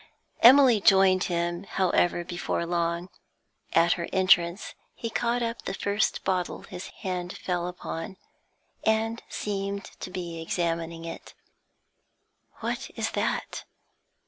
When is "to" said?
9.99-10.09